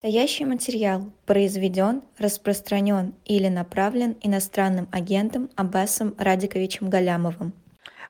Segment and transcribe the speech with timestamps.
[0.00, 7.52] Стоящий материал произведен, распространен или направлен иностранным агентом Аббасом Радиковичем Галямовым.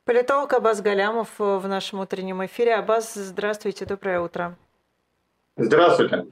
[0.05, 2.77] Политолог Аббас Галямов в нашем утреннем эфире.
[2.77, 4.57] Аббас, здравствуйте, доброе утро.
[5.57, 6.27] Здравствуйте.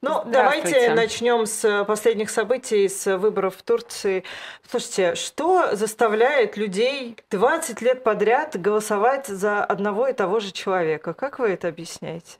[0.00, 0.32] Ну, Здравствуйте.
[0.32, 4.24] давайте начнем с последних событий, с выборов в Турции.
[4.66, 11.12] Слушайте, что заставляет людей 20 лет подряд голосовать за одного и того же человека?
[11.12, 12.38] Как вы это объясняете?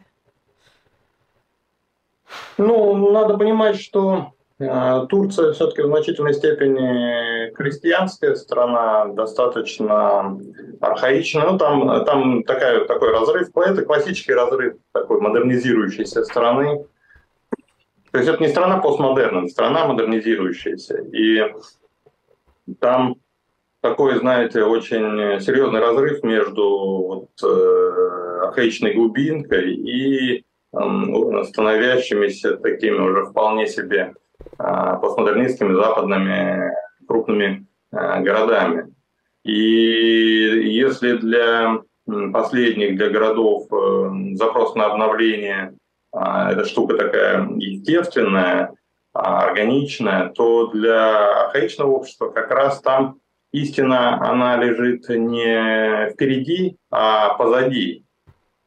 [2.58, 10.38] Ну, надо понимать, что э, Турция все-таки в значительной степени христианская страна, достаточно
[10.80, 11.50] архаичная.
[11.50, 16.84] Ну, там, там такая, такой разрыв, это классический разрыв такой модернизирующейся страны.
[18.10, 20.98] То есть это не страна постмодерна, это страна модернизирующаяся.
[21.12, 21.42] И
[22.78, 23.16] там
[23.80, 30.44] такой, знаете, очень серьезный разрыв между вот, э, архаичной глубинкой и
[31.44, 34.14] становящимися такими уже вполне себе
[34.58, 36.72] а, постмодернистскими западными
[37.06, 38.94] крупными а, городами.
[39.44, 41.80] И если для
[42.32, 45.74] последних, для городов э, запрос на обновление
[46.12, 48.74] а, эта штука такая естественная,
[49.12, 53.18] органичная, то для архаичного общества как раз там
[53.52, 58.04] истина, она лежит не впереди, а позади.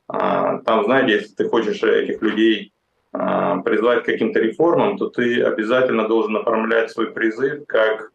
[0.08, 2.74] А, там, знаете, если ты хочешь этих людей
[3.12, 8.12] а, призвать к каким-то реформам, то ты обязательно должен оформлять свой призыв как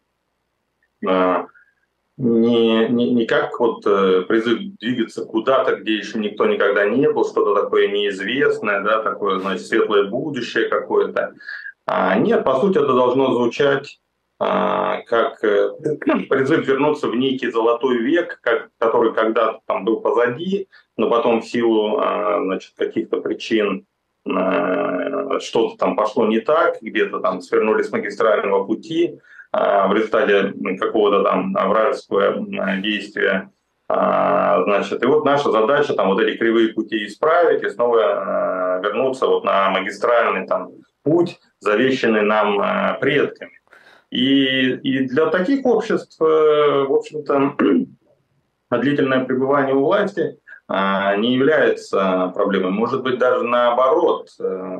[1.06, 1.46] а,
[2.16, 7.24] не, не, не как вот э, призыв двигаться куда-то, где еще никто никогда не был,
[7.24, 11.32] что-то такое неизвестное, да, такое, значит, светлое будущее какое-то.
[12.18, 14.00] Нет, по сути, это должно звучать
[14.40, 15.68] как э,
[16.30, 18.40] призыв вернуться в некий золотой век,
[18.78, 23.84] который когда-то там был позади, но потом в силу а, значит, каких-то причин
[24.26, 29.18] а, что-то там пошло не так, где-то там свернули с магистрального пути
[29.52, 32.46] в результате какого-то там вражеского
[32.80, 33.50] действия.
[33.88, 39.42] Значит, и вот наша задача там вот эти кривые пути исправить и снова вернуться вот
[39.42, 40.70] на магистральный там
[41.02, 43.60] путь, завещанный нам предками.
[44.10, 47.56] И, и для таких обществ, э, в общем-то,
[48.80, 52.70] длительное пребывание у власти а, не является проблемой.
[52.70, 54.78] Может быть, даже наоборот, э,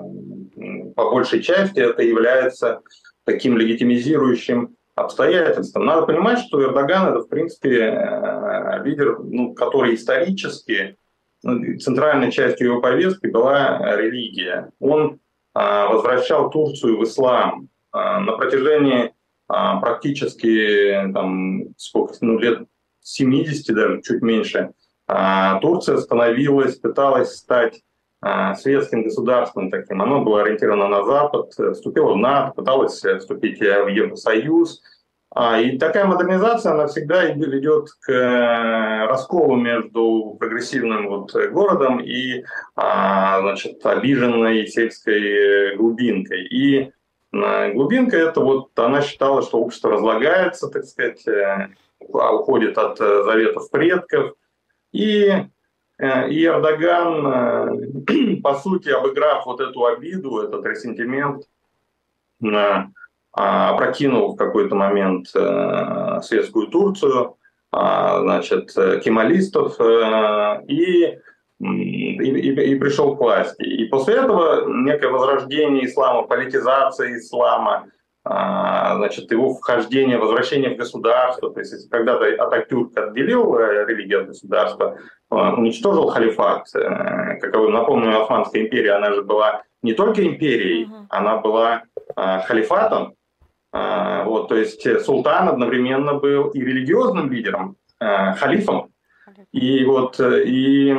[0.94, 2.80] по большей части это является
[3.24, 5.86] таким легитимизирующим обстоятельством.
[5.86, 10.97] Надо понимать, что Эрдоган это, в принципе, э, лидер, ну, который исторически,
[11.42, 14.70] ну, центральной частью его повестки была религия.
[14.80, 15.20] Он
[15.54, 17.68] а, возвращал Турцию в ислам.
[17.92, 19.12] А, на протяжении
[19.50, 22.66] практически там, сколько, ну, лет
[23.03, 24.71] 70, даже чуть меньше,
[25.06, 27.83] а, Турция становилась, пыталась стать
[28.21, 30.00] а, светским государством таким.
[30.03, 34.83] Оно было ориентировано на Запад, вступило в НАТО, пыталось вступить в Евросоюз.
[35.60, 42.43] И такая модернизация, она всегда ведет к э, расколу между прогрессивным вот городом и
[42.75, 46.47] значит, обиженной сельской глубинкой.
[46.49, 46.91] И
[47.32, 51.68] Глубинка это вот она считала, что общество разлагается, так сказать, э,
[52.00, 54.34] уходит от э, заветов предков.
[54.91, 55.28] И,
[55.98, 61.44] э, и Эрдоган, по сути, обыграв вот эту обиду, этот ресентимент,
[63.32, 67.36] опрокинул в какой-то момент светскую Турцию,
[67.70, 68.72] значит,
[69.04, 69.78] кемалистов,
[70.66, 71.18] и
[71.60, 73.62] и, и, и пришел к власти.
[73.62, 77.87] И после этого некое возрождение ислама, политизация ислама,
[78.25, 81.53] а, значит, его вхождение, возвращение в государство.
[81.53, 84.98] То есть, когда-то Ататюрк отделил э, религию от государства,
[85.31, 86.66] уничтожил халифат.
[86.75, 91.06] Э, каковым, напомню, Османская империя, она же была не только империей, угу.
[91.09, 91.82] она была
[92.15, 93.15] халифатом.
[93.72, 98.90] Вот, то есть султан одновременно был и религиозным лидером, халифом,
[99.53, 100.91] и вот э, и,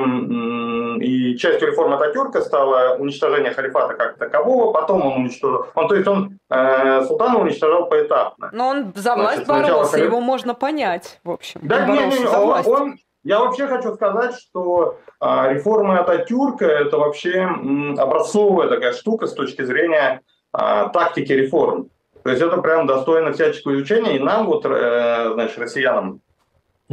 [1.02, 6.08] и частью реформы Ататюрка стало уничтожение халифата как такового, потом он уничтожил, он, то есть
[6.08, 8.50] он э, султана уничтожал поэтапно.
[8.54, 10.06] Но он за власть Значит, боролся, халиф...
[10.08, 11.62] его можно понять, в общем.
[11.64, 16.98] Да, он не, не, он, он, я вообще хочу сказать, что э, реформа Ататюрка это
[16.98, 20.22] вообще м, образцовая такая штука с точки зрения
[20.54, 21.90] э, тактики реформ.
[22.24, 26.22] То есть это прям достойно всяческого изучения, и нам вот, э, значит, россиянам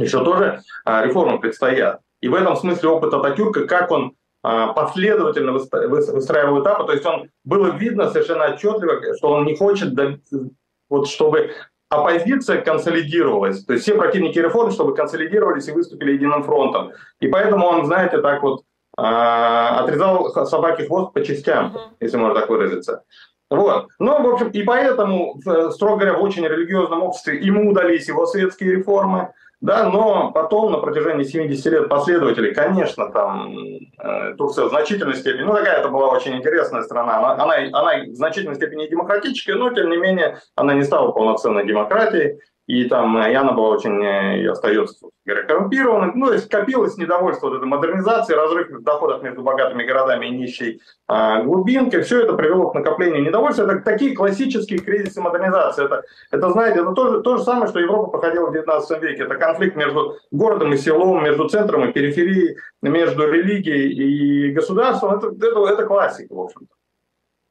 [0.03, 1.99] еще тоже а, реформы предстоят.
[2.21, 4.13] И в этом смысле опыт Ататюрка, как он
[4.43, 9.93] а, последовательно выстраивал этапы, то есть он было видно совершенно отчетливо, что он не хочет,
[10.89, 11.51] вот чтобы
[11.89, 16.91] оппозиция консолидировалась, то есть все противники реформ, чтобы консолидировались и выступили единым фронтом.
[17.19, 18.63] И поэтому он, знаете, так вот
[18.95, 21.95] отрезал собаке хвост по частям, uh-huh.
[22.01, 23.03] если можно так выразиться.
[23.49, 23.87] Вот.
[23.97, 25.41] Ну, в общем, и поэтому,
[25.71, 30.77] строго говоря, в очень религиозном обществе ему удались его светские реформы, да, но потом на
[30.77, 36.07] протяжении 70 лет последователей, конечно, там э, Турция в значительной степени, ну такая это была
[36.09, 40.73] очень интересная страна, она, она, она в значительной степени демократическая, но тем не менее она
[40.73, 42.39] не стала полноценной демократией,
[42.69, 46.11] и там и она была очень, э, и остается говоря, коррумпированной.
[46.13, 50.29] Ну, то есть копилось недовольство вот этой модернизации, разрыв в доходах между богатыми городами и
[50.29, 52.03] нищей а, глубинкой.
[52.03, 53.63] Все это привело к накоплению недовольства.
[53.63, 55.85] Это такие классические кризисы модернизации.
[55.85, 59.23] Это, это знаете, это то то же самое, что Европа проходила в 19 веке.
[59.23, 65.15] Это конфликт между городом и селом, между центром и периферией, между религией и государством.
[65.15, 66.78] Это, это, это классика, в общем-то.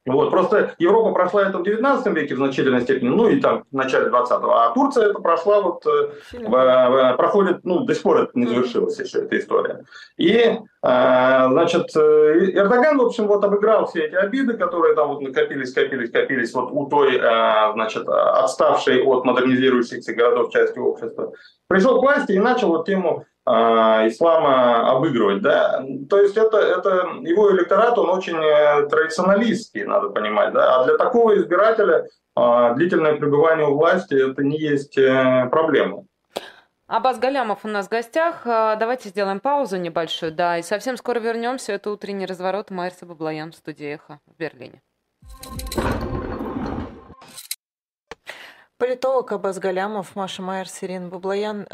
[0.09, 0.31] Вот.
[0.31, 4.09] Просто Европа прошла это в 19 веке в значительной степени, ну и там в начале
[4.09, 8.47] 20-го, а Турция это прошла вот, э, в, проходит, ну до сих пор это не
[8.47, 9.85] завершилась еще эта история.
[10.17, 15.21] И, э, значит, э, Эрдоган, в общем, вот обыграл все эти обиды, которые там вот
[15.21, 21.33] накопились, копились, копились вот у той, значит, отставшей от модернизирующихся городов части общества.
[21.69, 25.43] Пришел к власти и начал вот тему ислама обыгрывать.
[25.43, 25.83] Да?
[26.09, 26.91] То есть это, это
[27.23, 30.53] его электорат, он очень э, традиционалистский, надо понимать.
[30.53, 30.77] Да?
[30.77, 36.05] А для такого избирателя а, длительное пребывание у власти это не есть э, проблема.
[36.87, 38.43] Абаз Галямов у нас в гостях.
[38.47, 41.73] А, давайте сделаем паузу небольшую, да, и совсем скоро вернемся.
[41.73, 44.83] Это утренний разворот Майерса Баблоян в студии «Эхо» в Берлине.
[48.79, 51.67] Политолог Абаз Галямов, Маша Майер, Ирина Баблоян.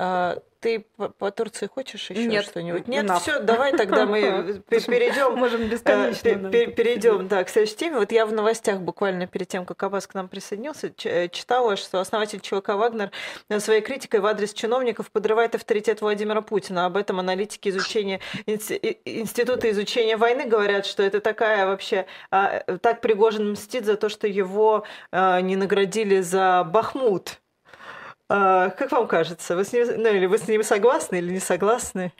[0.64, 2.88] Ты по, по Турции хочешь еще Нет, что-нибудь?
[2.88, 3.20] Нет, enough.
[3.20, 5.36] все, давай тогда мы перейдем.
[5.36, 6.26] Можем бесконечно.
[6.26, 7.98] Э, перейдем, да, к следующей теме.
[7.98, 12.00] Вот я в новостях буквально перед тем, как Аббас к нам присоединился, э, читала, что
[12.00, 13.10] основатель ЧВК «Вагнер»
[13.58, 16.86] своей критикой в адрес чиновников подрывает авторитет Владимира Путина.
[16.86, 22.06] Об этом аналитики изучения Института изучения войны говорят, что это такая вообще...
[22.30, 27.38] А, так Пригожин мстит за то, что его не наградили за Бахмут.
[28.36, 31.38] А, как вам кажется, вы с ним, ну, или вы с ним согласны или не
[31.38, 32.12] согласны?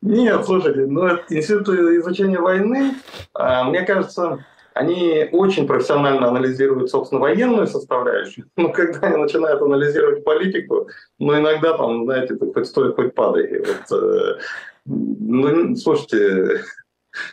[0.00, 2.94] Нет, слушайте, ну, Институт изучения войны,
[3.34, 4.42] а, мне кажется,
[4.72, 8.46] они очень профессионально анализируют, собственно, военную составляющую.
[8.56, 10.88] Но когда они начинают анализировать политику,
[11.18, 13.58] ну, иногда там, знаете, хоть стоит, хоть падай.
[13.58, 14.38] Вот, э,
[14.86, 16.62] ну, слушайте,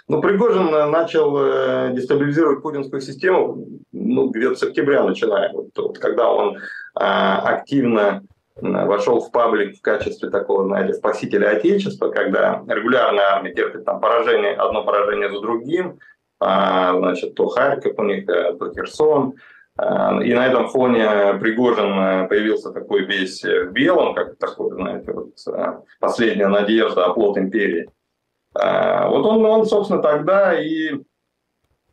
[0.07, 6.30] ну, Пригожин начал э, дестабилизировать путинскую систему ну, где-то с октября начиная, вот, вот, когда
[6.30, 6.57] он
[6.95, 8.24] а, активно
[8.62, 14.54] вошел в паблик в качестве такого, знаете, спасителя Отечества, когда регулярная армия терпит там поражение,
[14.54, 16.00] одно поражение за другим,
[16.39, 19.33] а, значит, то Харьков у них, э, то Херсон,
[19.78, 25.12] а, и на этом фоне Пригожин э, появился такой весь в белом, как такой, знаете,
[25.12, 25.33] вот,
[26.00, 27.89] последняя надежда, оплот империи.
[28.56, 30.92] Вот он, он, собственно, тогда и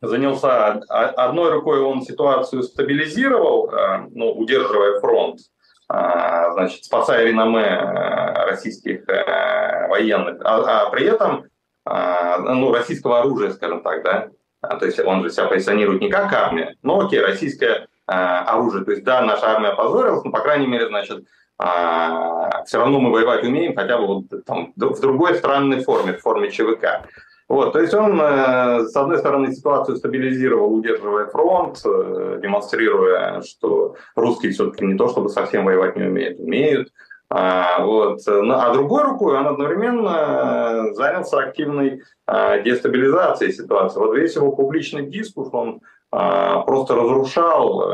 [0.02, 5.38] занялся одной рукой, он ситуацию стабилизировал, э, ну, удерживая фронт,
[5.92, 9.06] э, значит, спасая реноме э, российских
[9.88, 11.44] военных, а, а при этом
[11.84, 14.28] ну, российского оружия, скажем так, да,
[14.78, 19.02] то есть он же себя позиционирует не как армия, но окей, российское оружие, то есть
[19.02, 21.24] да, наша армия опозорилась, но по крайней мере, значит,
[22.66, 26.50] все равно мы воевать умеем, хотя бы вот там в другой странной форме, в форме
[26.50, 27.06] ЧВК.
[27.52, 33.96] Вот, то есть он, э, с одной стороны, ситуацию стабилизировал, удерживая фронт, э, демонстрируя, что
[34.16, 36.88] русские все-таки не то чтобы совсем воевать не умеют, умеют.
[37.28, 38.20] А, вот.
[38.26, 43.98] Ну, а другой рукой он одновременно занялся активной а, дестабилизацией ситуации.
[43.98, 47.86] Вот весь его публичный дискурс, он а, просто разрушал,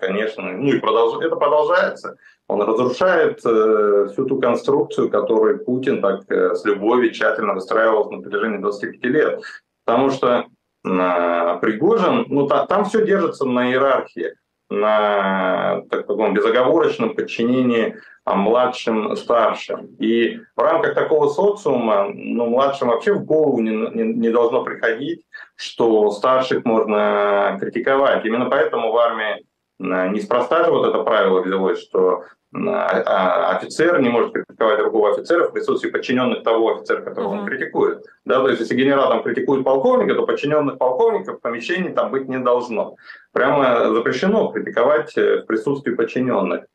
[0.00, 1.24] конечно, ну и продолж...
[1.24, 2.18] это продолжается.
[2.48, 8.20] Он разрушает э, всю ту конструкцию, которую Путин так э, с любовью тщательно выстраивал на
[8.20, 9.40] протяжении 25 лет.
[9.84, 14.34] Потому что э, Пригожин, ну та, там все держится на иерархии,
[14.70, 19.86] на так, таком безоговорочном подчинении а, младшим старшим.
[19.98, 25.24] И в рамках такого социума, ну, младшим вообще в голову не, не, не должно приходить,
[25.56, 28.24] что старших можно критиковать.
[28.24, 29.44] Именно поэтому в армии
[29.82, 32.24] неспроста же вот это правило взялось, что
[32.54, 37.40] а, а офицер не может критиковать другого офицера в присутствии подчиненных того офицера, которого uh-huh.
[37.40, 38.04] он критикует.
[38.26, 42.28] Да, то есть если генерал там критикует полковника, то подчиненных полковников в помещении там быть
[42.28, 42.96] не должно.
[43.32, 46.66] Прямо запрещено критиковать э, в присутствии подчиненных.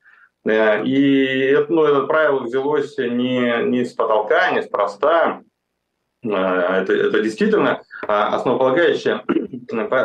[0.48, 5.42] Э, и это, ну, это правило взялось не, не с потолка, не спроста.
[6.24, 9.24] Э, это, это действительно основополагающее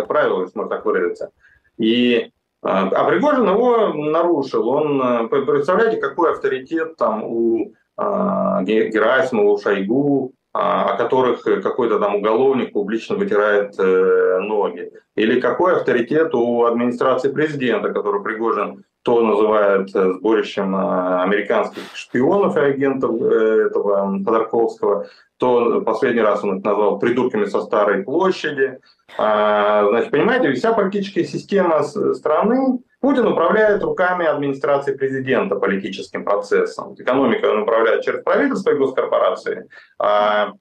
[0.06, 1.30] правило, если можно так выразиться.
[1.78, 2.30] И
[2.62, 4.68] а, а Пригожин его нарушил.
[4.68, 12.16] Он, э, представляете, какой авторитет там у а, Герасимова, у Шойгу, о которых какой-то там
[12.16, 14.92] уголовник публично вытирает ноги.
[15.16, 23.20] Или какой авторитет у администрации президента, который Пригожин то называет сборищем американских шпионов и агентов
[23.20, 25.06] этого Ходорковского,
[25.38, 28.78] то последний раз он это назвал придурками со старой площади.
[29.18, 36.94] А, значит, понимаете, вся политическая система страны, Путин управляет руками администрации президента политическим процессом.
[36.94, 39.68] Экономика он управляет через правительство и госкорпорации.
[39.98, 40.52] А,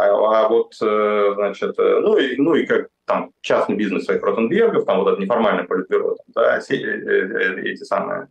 [0.00, 4.22] а, а вот, э, значит, э, ну и, ну и как там частный бизнес своих
[4.22, 8.28] Ротенбергов, там вот это неформальное политбюро, там, да, э, эти самые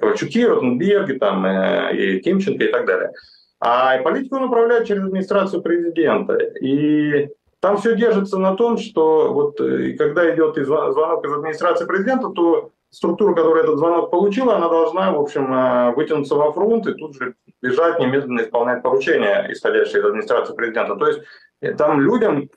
[0.00, 1.46] Ковальчуки, Ротенберги, там,
[1.94, 3.12] и Кимченко и так далее.
[3.60, 6.34] А политику он управляет через администрацию президента.
[6.60, 7.28] И
[7.60, 13.34] там все держится на том, что вот когда идет звонок из администрации президента, то структура,
[13.34, 17.34] которая этот звонок получила, она должна, в общем, э, вытянуться во фронт и тут же
[17.62, 20.96] бежать, немедленно исполнять поручения, исходящие из администрации президента.
[20.96, 21.20] То есть
[21.60, 22.48] э, там людям,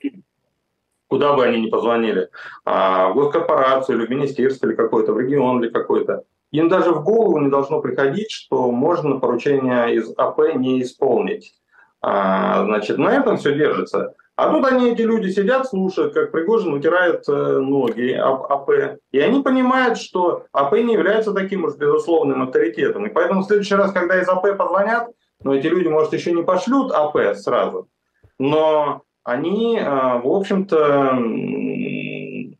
[1.08, 2.28] куда бы они ни позвонили,
[2.64, 7.02] а, в госкорпорацию или в министерство или какой-то, в регион или какой-то, им даже в
[7.02, 11.54] голову не должно приходить, что можно поручение из АП не исполнить.
[12.00, 14.14] А, значит, на этом все держится.
[14.36, 18.98] А тут они, эти люди, сидят, слушают, как Пригожин вытирает э, ноги АП.
[19.12, 23.06] И они понимают, что АП не является таким уж безусловным авторитетом.
[23.06, 25.08] И поэтому в следующий раз, когда из АП позвонят,
[25.44, 27.88] но эти люди, может, еще не пошлют АП сразу,
[28.38, 31.16] но они, э, в общем-то,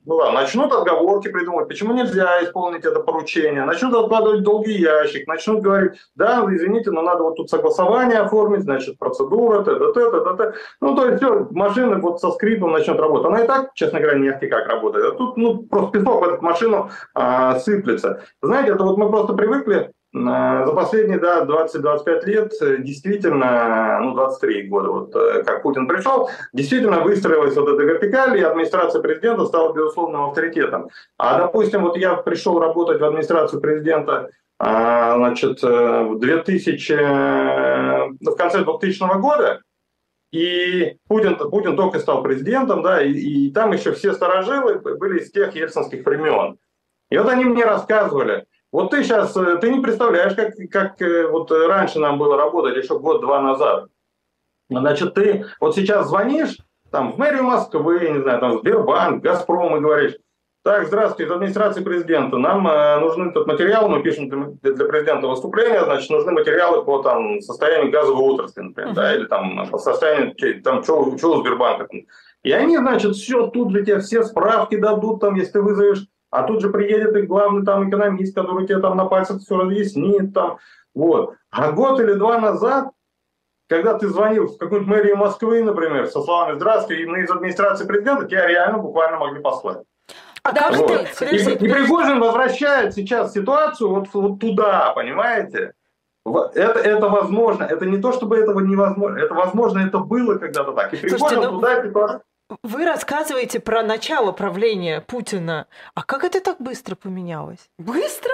[0.05, 5.63] ну да, начнут отговорки придумывать, почему нельзя исполнить это поручение, начнут откладывать долгий ящик, начнут
[5.63, 10.55] говорить, да, извините, но надо вот тут согласование оформить, значит, процедура, т.д., т.д., т.д.
[10.81, 13.27] Ну, то есть все, машина вот со скрипом начнет работать.
[13.27, 15.15] Она и так, честно говоря, не как работает.
[15.15, 18.23] А тут, ну, просто песок в эту машину а, сыплется.
[18.43, 24.69] Знаете, это вот мы просто привыкли за последние да, 20-25 лет э, действительно, ну 23
[24.69, 29.73] года, вот э, как Путин пришел, действительно выстроилась вот эта вертикаль, и администрация президента стала
[29.73, 30.89] безусловным авторитетом.
[31.19, 34.31] А, допустим, вот я пришел работать в администрацию президента
[34.61, 36.93] значит, э, в 2000,
[38.21, 39.63] в конце 2000 года,
[40.31, 45.33] и Путин, Путин только стал президентом, да, и, и там еще все старожилы были из
[45.33, 46.57] тех ельцинских времен.
[47.11, 51.29] И вот они мне рассказывали, вот ты сейчас, э, ты не представляешь, как, как э,
[51.29, 53.87] вот раньше нам было работать еще год-два назад.
[54.69, 56.57] Значит, ты вот сейчас звонишь
[56.91, 60.17] там в мэрию Москвы, не знаю, там Сбербанк, Газпром и говоришь,
[60.65, 62.37] так, здравствуйте, из администрации президента.
[62.37, 67.01] Нам э, нужны тут материалы, мы пишем для, для президента выступления, значит, нужны материалы по
[67.01, 68.97] там, состоянию газовой отрасли, например, uh-huh.
[68.97, 71.87] да, или там по состоянию, там, что у Сбербанка.
[72.43, 76.43] И они, значит, все, тут же тебе все справки дадут, там, если ты вызовешь а
[76.43, 80.35] тут же приедет и главный там экономист, который тебе там на пальцах все разъяснит.
[80.35, 80.59] Там,
[80.93, 81.35] вот.
[81.51, 82.89] А год или два назад,
[83.69, 88.27] когда ты звонил в какую-нибудь мэрию Москвы, например, со словами «Здравствуйте», и из администрации президента,
[88.27, 89.85] тебя реально буквально могли послать.
[90.43, 90.91] А вот.
[91.23, 95.73] И, и Пригожин возвращает сейчас ситуацию вот, вот туда, понимаете?
[96.27, 97.63] Это, это возможно.
[97.63, 99.19] Это не то, чтобы этого невозможно.
[99.19, 100.93] Это возможно, это было когда-то так.
[100.95, 101.53] И Слушайте, ну...
[101.53, 102.23] туда ситуацию
[102.63, 105.67] вы рассказываете про начало правления Путина.
[105.95, 107.71] А как это так быстро поменялось?
[107.79, 108.33] Быстро?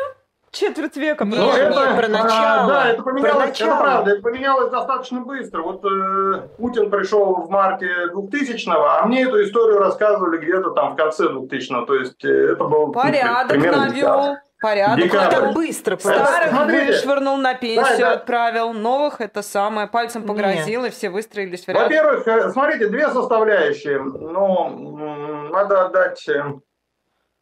[0.52, 1.24] Четверть века.
[1.24, 2.64] Нет, ну, это, нет, про начало.
[2.64, 3.68] А, да, это поменялось, про начало.
[3.70, 5.62] это правда, это поменялось достаточно быстро.
[5.62, 10.96] Вот э, Путин пришел в марте 2000-го, а мне эту историю рассказывали где-то там в
[10.96, 11.86] конце 2000-го.
[11.86, 14.38] То есть э, это был Порядок навел.
[14.60, 15.04] Порядок.
[15.04, 15.30] Декабрь.
[15.30, 15.96] Так быстро.
[15.96, 16.86] Старых Смотрите.
[16.86, 18.12] вышвырнул на пенсию, да, да.
[18.12, 18.72] отправил.
[18.74, 19.86] Новых это самое.
[19.86, 20.92] Пальцем погрозил, Нет.
[20.92, 21.82] и все выстроились в ряд.
[21.82, 23.98] Во-первых, э, смотрите, две составляющие.
[24.02, 26.42] Ну, надо отдать, э,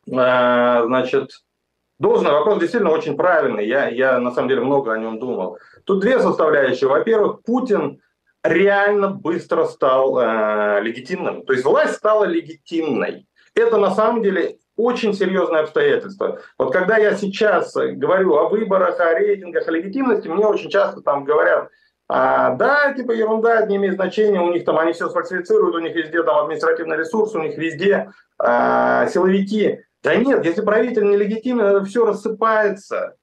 [0.06, 1.30] э, значит,
[1.98, 2.32] должное.
[2.32, 3.66] Вопрос действительно очень правильный.
[3.66, 5.58] Я, я на самом деле много о нем думал.
[5.84, 6.88] Тут две составляющие.
[6.88, 8.00] Во-первых, Путин
[8.44, 11.44] реально быстро стал э, легитимным.
[11.44, 13.26] То есть власть стала легитимной.
[13.54, 16.40] Это на самом деле очень серьезное обстоятельство.
[16.56, 21.24] Вот когда я сейчас говорю о выборах, о рейтингах, о легитимности, мне очень часто там
[21.24, 21.68] говорят,
[22.08, 25.80] а, да, типа ерунда, это не имеет значения, у них там они все сфальсифицируют, у
[25.80, 29.80] них везде там административный ресурс, у них везде а, силовики.
[30.02, 33.16] Да нет, если правитель нелегитимен, это все рассыпается.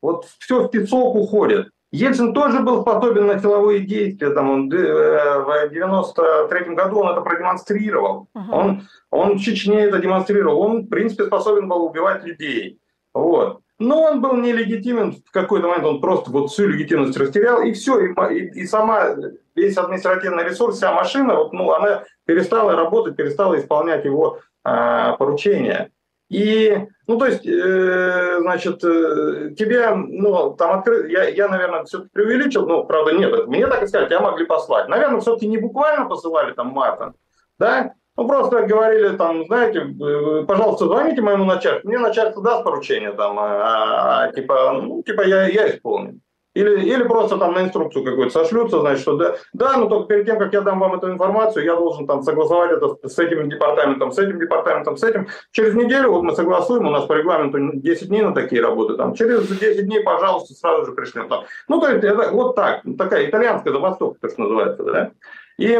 [0.00, 1.68] Вот все в песок уходит.
[1.92, 4.30] Ельцин тоже был способен на силовые действия.
[4.30, 8.28] Там он, э, в 93 году он это продемонстрировал.
[8.34, 8.50] Uh-huh.
[8.50, 10.58] Он, он в Чечне это демонстрировал.
[10.60, 12.80] Он, в принципе, способен был убивать людей.
[13.12, 13.60] Вот.
[13.78, 17.98] Но он был нелегитимен в какой-то момент, он просто вот всю легитимность растерял, и все,
[17.98, 19.16] и, и, и сама,
[19.56, 25.90] весь административный ресурс, вся машина, вот, ну, она перестала работать, перестала исполнять его э, поручения.
[26.32, 32.08] И, ну, то есть, э, значит, э, тебе, ну, там открыто, я, я, наверное, все-таки
[32.10, 34.88] преувеличил, ну, правда, нет, мне так и сказать, тебя могли послать.
[34.88, 37.16] Наверное, все-таки не буквально посылали там матом,
[37.58, 43.12] да, ну, просто говорили там, знаете, э, пожалуйста, звоните моему начальнику, мне начальство даст поручение
[43.12, 46.18] там, а, а типа, ну, типа я, я исполню.
[46.54, 50.26] Или, или просто там на инструкцию какую-то сошлются, значит, что да, да, но только перед
[50.26, 54.12] тем, как я дам вам эту информацию, я должен там согласовать это с этим департаментом,
[54.12, 55.28] с этим департаментом, с этим.
[55.50, 59.14] Через неделю вот мы согласуем, у нас по регламенту 10 дней на такие работы, там,
[59.14, 61.28] через 10 дней, пожалуйста, сразу же пришлем.
[61.28, 61.44] Там.
[61.68, 65.10] Ну, то есть это вот так, такая итальянская забастовка, то, что называется, да.
[65.58, 65.78] И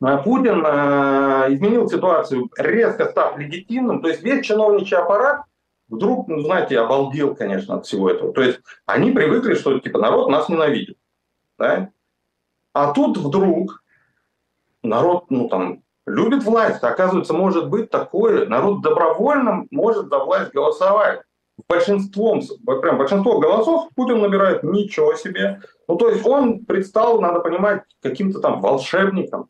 [0.00, 5.42] а, Путин э, изменил ситуацию, резко став легитимным, то есть весь чиновничий аппарат
[5.88, 8.32] вдруг, ну, знаете, обалдел, конечно, от всего этого.
[8.32, 10.96] То есть они привыкли, что типа народ нас ненавидит.
[11.58, 11.90] Да?
[12.72, 13.82] А тут вдруг
[14.82, 16.82] народ, ну там, любит власть.
[16.82, 18.46] Оказывается, может быть такое.
[18.46, 21.22] Народ добровольно может за власть голосовать.
[21.68, 25.60] Большинством, прям большинство голосов Путин набирает ничего себе.
[25.88, 29.48] Ну, то есть он предстал, надо понимать, каким-то там волшебником.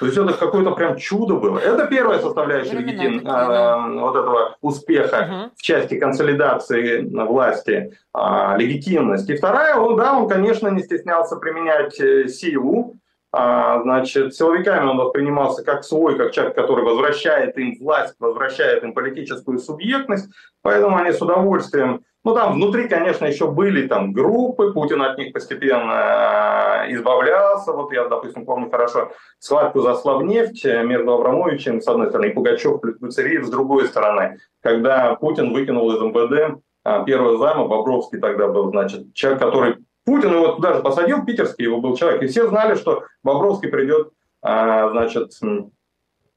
[0.00, 1.58] То есть это какое-то прям чудо было.
[1.58, 5.50] Это первая составляющая легитим, э, вот этого успеха угу.
[5.56, 9.28] в части консолидации власти, э, легитимность.
[9.30, 12.96] И вторая, он, да, он, конечно, не стеснялся применять э, силу.
[13.34, 18.92] А, значит, силовиками он воспринимался как свой, как человек, который возвращает им власть, возвращает им
[18.92, 20.30] политическую субъектность.
[20.60, 25.32] Поэтому они с удовольствием ну, там внутри, конечно, еще были там группы, Путин от них
[25.32, 27.72] постепенно э, избавлялся.
[27.72, 29.10] Вот я, допустим, помню хорошо
[29.40, 35.16] схватку за Славнефть между Абрамовичем, с одной стороны, и Пугачев плюс с другой стороны, когда
[35.16, 39.76] Путин выкинул из МВД э, первого займа, Бобровский тогда был, значит, человек, который...
[40.04, 44.10] Путин его туда же посадил, питерский его был человек, и все знали, что Бобровский придет,
[44.44, 45.32] э, значит,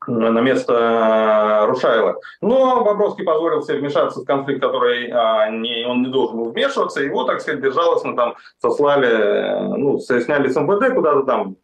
[0.07, 2.17] на место э, Рушайла.
[2.41, 7.01] Но Бобровский позволил себе вмешаться в конфликт, который а, не, он не должен был вмешиваться.
[7.01, 11.55] Его, так сказать, безжалостно там сослали, э, ну, сняли с МВД куда-то там,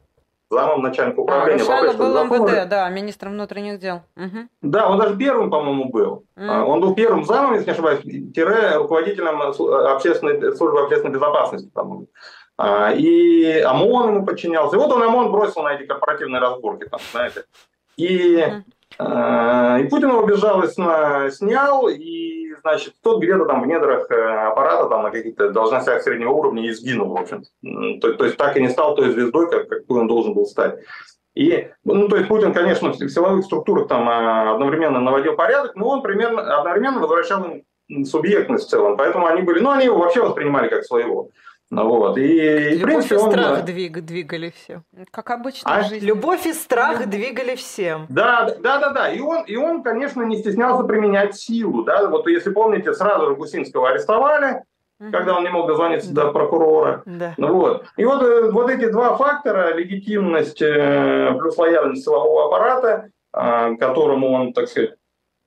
[0.49, 1.63] замом начальника а, управления.
[1.63, 4.01] А, Рушайло был МВД, да, министром внутренних дел.
[4.17, 4.37] Угу.
[4.61, 6.25] Да, он даже первым, по-моему, был.
[6.37, 6.63] Mm.
[6.65, 12.07] Он был первым замом, если не ошибаюсь, тире руководителем общественной, службы общественной безопасности, по-моему.
[12.95, 14.75] И ОМОН ему подчинялся.
[14.75, 17.45] И вот он ОМОН бросил на эти корпоративные разборки, там, знаете.
[17.97, 24.47] И, э, и Путин его безжалостно снял, и, значит, тот где-то там в недрах э,
[24.47, 27.43] аппарата, там на каких-то должностях среднего уровня и сгинул, в общем.
[27.99, 30.79] То, то есть так и не стал той звездой, как, какой он должен был стать.
[31.33, 35.87] И, ну, то есть Путин, конечно, в силовых структурах там э, одновременно наводил порядок, но
[35.87, 38.97] он примерно одновременно возвращал им субъектность в целом.
[38.97, 41.29] Поэтому они были, ну, они его вообще воспринимали как своего.
[41.71, 42.17] Ну вот.
[42.17, 43.65] И, Любовь и, принципе, и страх он...
[43.65, 44.83] двиг, двигали все.
[45.09, 45.83] Как обычно а?
[45.83, 46.05] жизнь.
[46.05, 48.07] Любовь и страх двигали всем.
[48.09, 49.09] Да, да, да, да.
[49.09, 51.83] И он, и он, конечно, не стеснялся применять силу.
[51.83, 52.09] Да?
[52.09, 54.65] Вот если помните, сразу же Гусинского арестовали,
[54.99, 55.11] угу.
[55.11, 56.25] когда он не мог дозвониться да.
[56.25, 57.03] до прокурора.
[57.05, 57.35] Да.
[57.37, 57.85] Ну, вот.
[57.95, 64.33] И вот, э, вот эти два фактора, легитимность э, плюс лояльность силового аппарата, э, которому
[64.33, 64.95] он, так сказать,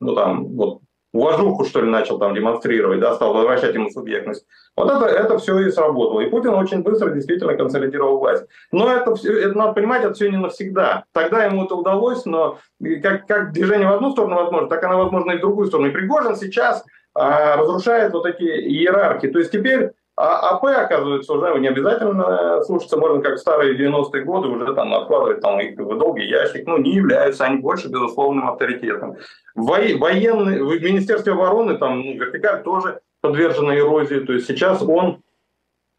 [0.00, 0.80] ну там, вот
[1.14, 4.44] уважуху, что ли, начал там демонстрировать, да, стал возвращать ему субъектность.
[4.76, 6.20] Вот это, это все и сработало.
[6.20, 8.44] И Путин очень быстро действительно консолидировал власть.
[8.72, 11.04] Но это, все, это надо понимать, это все не навсегда.
[11.12, 12.58] Тогда ему это удалось, но
[13.02, 15.88] как, как движение в одну сторону возможно, так оно возможно и в другую сторону.
[15.88, 19.28] И Пригожин сейчас а, разрушает вот эти иерархии.
[19.28, 24.22] То есть теперь а АП, оказывается, уже не обязательно слушаться, можно как в старые 90-е
[24.22, 26.66] годы уже там откладывать там их в долгий ящик.
[26.66, 29.16] Ну, не являются они больше безусловным авторитетом.
[29.56, 34.20] Во военный, в Министерстве обороны там ну, вертикаль тоже подвержена эрозии.
[34.20, 35.20] То есть сейчас он,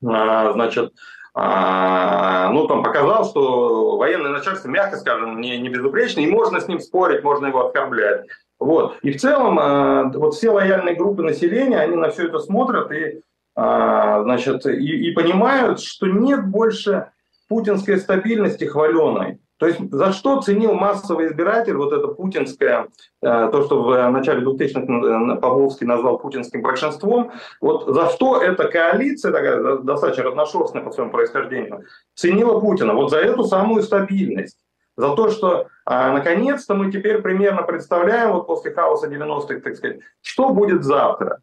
[0.06, 0.94] а, значит,
[1.34, 6.70] а, ну, там показал, что военное начальство, мягко скажем, не, не безупречно, и можно с
[6.70, 8.28] ним спорить, можно его оскорблять.
[8.60, 8.98] Вот.
[9.02, 13.20] И в целом, а, вот все лояльные группы населения, они на все это смотрят и
[13.56, 17.12] значит, и, и понимают, что нет больше
[17.48, 19.40] путинской стабильности хваленой.
[19.58, 22.88] То есть за что ценил массовый избиратель вот это путинское,
[23.22, 29.32] э, то, что в начале 2000-х Павловский назвал путинским большинством, вот за что эта коалиция,
[29.32, 32.94] такая достаточно разношерстная по своему происхождению, ценила Путина?
[32.94, 34.60] Вот за эту самую стабильность.
[34.98, 40.00] За то, что а, наконец-то мы теперь примерно представляем, вот после хаоса 90-х, так сказать,
[40.22, 41.40] что будет завтра.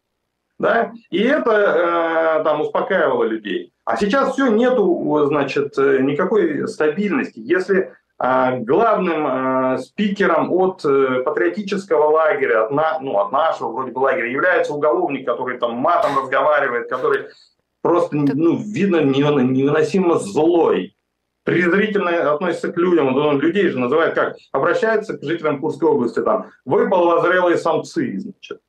[0.59, 0.91] Да?
[1.09, 3.73] И это э, там успокаивало людей.
[3.85, 7.39] А сейчас все, нету, значит, никакой стабильности.
[7.39, 7.91] Если
[8.23, 13.99] э, главным э, спикером от э, патриотического лагеря, от, на, ну, от нашего вроде бы
[13.99, 17.25] лагеря, является уголовник, который там матом разговаривает, который
[17.81, 20.95] просто, ну, видно, невыносимо злой.
[21.43, 23.15] презрительно относится к людям.
[23.15, 24.37] Он людей же называет как?
[24.51, 28.59] Обращается к жителям Курской области, там, вы половозрелые самцы, значит.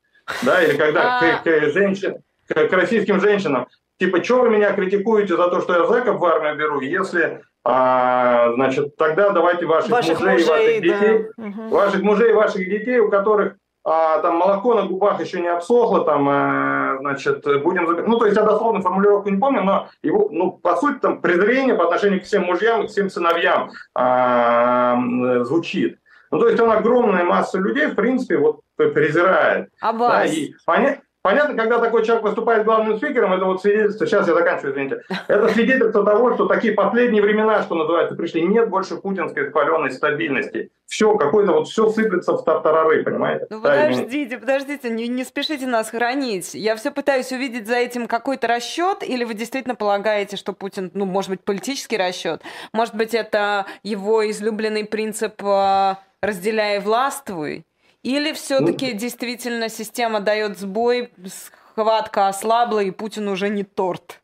[0.43, 1.71] Да, или когда к, к, а.
[1.71, 2.17] женщин,
[2.49, 3.67] к, к российским женщинам,
[3.99, 8.53] типа, что вы меня критикуете за то, что я зэков в армию беру, если а,
[8.55, 11.69] значит, тогда давайте ваших, ваших мужей, мужей ваших детей, да.
[11.71, 13.57] ваших мужей, ваших детей, у которых
[13.87, 17.85] а, там молоко на губах еще не обсохло, там, а, значит, будем...
[18.07, 21.75] Ну, то есть я дословно формулировку не помню, но его, ну, по сути, там презрение
[21.75, 24.99] по отношению к всем мужьям и к всем сыновьям а,
[25.45, 25.99] звучит.
[26.31, 29.69] Ну, то есть он огромная масса людей, в принципе, вот презирает.
[29.81, 30.13] А вас?
[30.13, 34.35] Да, и понятно, Понятно, когда такой человек выступает главным спикером, это вот свидетельство, сейчас я
[34.35, 39.51] заканчиваю, извините, это свидетельство того, что такие последние времена, что называется, пришли, нет больше путинской
[39.51, 40.71] хваленной стабильности.
[40.85, 43.47] Все, какое-то вот все сыплется в тартарары, понимаете?
[43.49, 46.53] Ну подождите, подождите, не, не спешите нас хранить.
[46.53, 51.07] Я все пытаюсь увидеть за этим какой-то расчет, или вы действительно полагаете, что Путин, ну,
[51.07, 52.43] может быть, политический расчет,
[52.75, 57.65] может быть, это его излюбленный принцип а, «разделяй властвуй»,
[58.05, 64.21] или все-таки ну, действительно система дает сбой, схватка ослабла, и Путин уже не торт?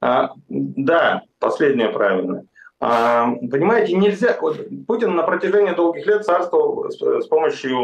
[0.00, 2.44] А, да, последнее правильно.
[2.80, 4.36] А, понимаете, нельзя...
[4.40, 7.78] Вот, Путин на протяжении долгих лет царствовал с, с помощью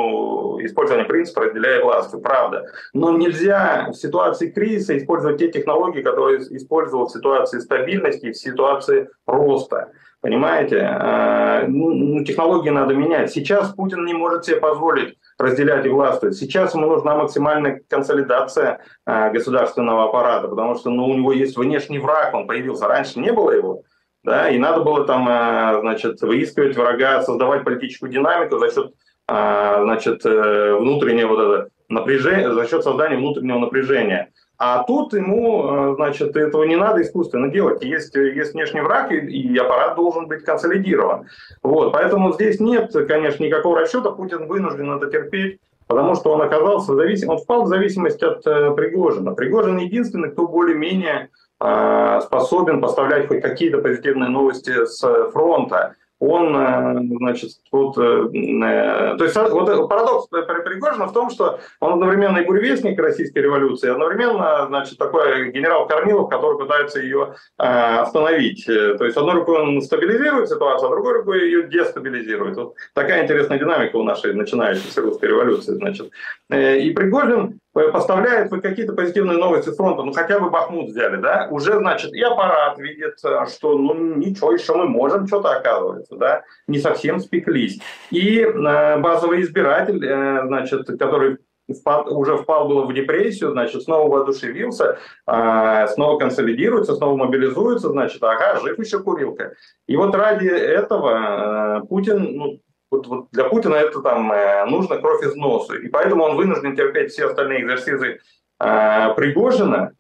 [0.66, 2.64] использования принципа «разделяя власть», правда.
[2.92, 8.36] Но нельзя в ситуации кризиса использовать те технологии, которые использовал в ситуации стабильности и в
[8.36, 9.92] ситуации роста.
[10.20, 10.80] Понимаете?
[10.80, 13.30] А, ну, ну, технологии надо менять.
[13.30, 16.36] Сейчас Путин не может себе позволить разделять и властвовать.
[16.36, 22.00] Сейчас ему нужна максимальная консолидация а, государственного аппарата, потому что ну, у него есть внешний
[22.00, 22.88] враг, он появился.
[22.88, 23.82] Раньше не было его.
[24.24, 28.92] Да, и надо было там, а, значит, выискивать врага, создавать политическую динамику за счет,
[29.28, 34.32] значит, э, внутреннего вот это напряжения, за счет создания внутреннего напряжения.
[34.58, 37.82] А тут ему, э, значит, этого не надо искусственно делать.
[37.84, 41.28] Есть, есть внешний враг, и, и аппарат должен быть консолидирован.
[41.62, 41.92] Вот.
[41.92, 44.10] Поэтому здесь нет, конечно, никакого расчета.
[44.10, 48.72] Путин вынужден это терпеть, потому что он оказался зависим, он впал в зависимость от э,
[48.72, 49.32] Пригожина.
[49.32, 57.16] Пригожин единственный, кто более-менее э, способен поставлять хоть какие-то позитивные новости с фронта он, э,
[57.18, 62.44] значит, вот, э, э, то есть вот парадокс Пригожина в том, что он одновременно и
[62.44, 68.66] буревестник российской революции, одновременно, значит, такой генерал Корнилов, который пытается ее остановить.
[68.66, 72.56] То есть одной рукой он стабилизирует ситуацию, а другой рукой ее дестабилизирует.
[72.56, 76.10] Вот такая интересная динамика у нашей начинающейся русской революции, значит.
[76.50, 81.48] И Пригожин поставляет вы какие-то позитивные новости с фронта, ну хотя бы Бахмут взяли, да,
[81.50, 86.78] уже, значит, и аппарат видит, что, ну, ничего, еще мы можем что-то оказывается, да, не
[86.78, 87.80] совсем спеклись.
[88.10, 91.38] И э, базовый избиратель, э, значит, который
[91.72, 98.22] впал, уже впал было в депрессию, значит, снова воодушевился, э, снова консолидируется, снова мобилизуется, значит,
[98.22, 99.54] ага, жив еще курилка.
[99.86, 104.98] И вот ради этого э, Путин, ну, вот, вот для Путина это там э, нужно
[104.98, 105.76] кровь из носа.
[105.76, 108.20] И поэтому он вынужден терпеть все остальные экзерсизы
[108.60, 109.92] э, Пригожина,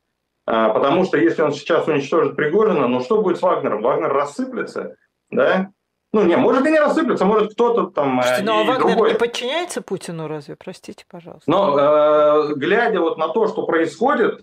[0.46, 3.82] э, потому что если он сейчас уничтожит Пригожина, ну что будет с Вагнером?
[3.82, 4.96] Вагнер рассыплется,
[5.30, 5.70] да?
[6.12, 8.22] Ну, не, может и не рассыплется, может кто-то там...
[8.22, 9.12] Слушайте, ну, а Вагнер другой.
[9.12, 10.56] не подчиняется Путину разве?
[10.56, 11.50] Простите, пожалуйста.
[11.50, 14.42] Но, э, глядя вот на то, что происходит,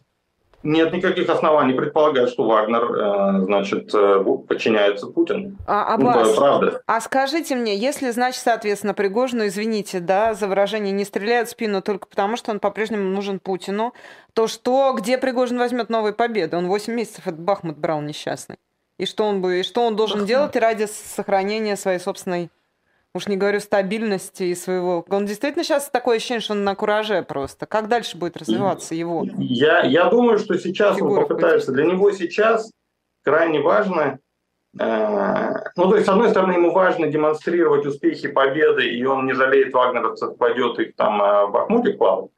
[0.65, 5.55] нет никаких оснований предполагать, что Вагнер, э, значит, э, подчиняется Путину.
[5.67, 6.81] А, Аббас, ну, правда.
[6.87, 11.81] а скажите мне, если, значит, соответственно, Пригожину, извините, да, за выражение, не стреляют в спину
[11.81, 13.93] только потому, что он по-прежнему нужен Путину,
[14.33, 16.57] то что, где Пригожин возьмет новые победы?
[16.57, 18.57] Он 8 месяцев этот Бахмут брал несчастный.
[18.97, 20.29] И что он, бы, и что он должен Бахмут.
[20.29, 22.49] делать ради сохранения своей собственной
[23.15, 25.05] Уж не говорю стабильности и своего.
[25.09, 27.65] Он действительно сейчас такое ощущение, что он на кураже просто.
[27.65, 29.25] Как дальше будет развиваться его?
[29.37, 31.71] Я, я думаю, что сейчас Фигура он попытается.
[31.71, 32.69] Для него сейчас
[33.23, 34.19] крайне важно
[34.77, 39.33] э, ну, то есть, с одной стороны, ему важно демонстрировать успехи, победы, и он не
[39.33, 42.31] жалеет вагнеровцев, пойдет их там э, в Бахмуте плавать.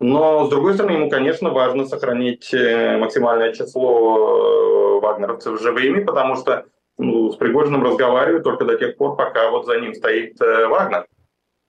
[0.00, 6.64] Но, с другой стороны, ему, конечно, важно сохранить э, максимальное число вагнеровцев живыми, потому что
[6.98, 11.06] ну, с Пригожиным разговаривают только до тех пор, пока вот за ним стоит э, Вагнер,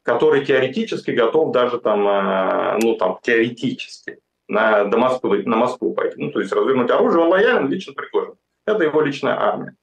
[0.03, 6.15] который теоретически готов даже там, э, ну там теоретически на, до Москвы, на Москву пойти.
[6.17, 8.35] Ну, то есть развернуть оружие, он лоялен лично Пригожин.
[8.65, 9.75] Это его личная армия.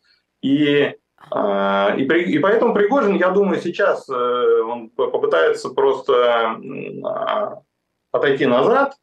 [0.42, 0.94] И,
[1.34, 7.56] э, и, при, и поэтому Пригожин, я думаю, сейчас э, он попытается просто э,
[8.12, 8.94] отойти назад,